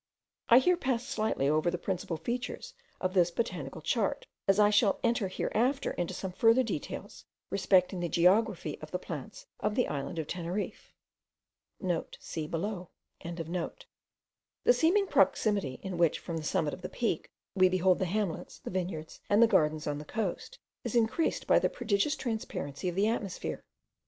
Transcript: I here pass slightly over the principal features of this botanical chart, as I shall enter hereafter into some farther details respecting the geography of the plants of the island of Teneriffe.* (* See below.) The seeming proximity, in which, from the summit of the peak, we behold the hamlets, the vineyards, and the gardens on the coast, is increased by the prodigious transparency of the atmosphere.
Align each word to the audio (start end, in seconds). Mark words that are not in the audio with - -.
I 0.49 0.57
here 0.57 0.77
pass 0.77 1.05
slightly 1.05 1.47
over 1.47 1.69
the 1.69 1.77
principal 1.77 2.17
features 2.17 2.73
of 2.99 3.13
this 3.13 3.29
botanical 3.29 3.81
chart, 3.83 4.25
as 4.47 4.59
I 4.59 4.71
shall 4.71 4.99
enter 5.03 5.27
hereafter 5.27 5.91
into 5.91 6.15
some 6.15 6.31
farther 6.31 6.63
details 6.63 7.25
respecting 7.51 7.99
the 7.99 8.09
geography 8.09 8.79
of 8.81 8.89
the 8.89 8.97
plants 8.97 9.45
of 9.59 9.75
the 9.75 9.87
island 9.87 10.17
of 10.17 10.25
Teneriffe.* 10.25 10.95
(* 11.55 12.19
See 12.19 12.47
below.) 12.47 12.89
The 13.23 14.73
seeming 14.73 15.05
proximity, 15.05 15.79
in 15.83 15.99
which, 15.99 16.17
from 16.17 16.37
the 16.37 16.43
summit 16.43 16.73
of 16.73 16.81
the 16.81 16.89
peak, 16.89 17.29
we 17.53 17.69
behold 17.69 17.99
the 17.99 18.05
hamlets, 18.05 18.57
the 18.57 18.71
vineyards, 18.71 19.19
and 19.29 19.39
the 19.39 19.45
gardens 19.45 19.85
on 19.85 19.99
the 19.99 20.03
coast, 20.03 20.57
is 20.83 20.95
increased 20.95 21.45
by 21.45 21.59
the 21.59 21.69
prodigious 21.69 22.15
transparency 22.15 22.89
of 22.89 22.95
the 22.95 23.05
atmosphere. 23.07 23.63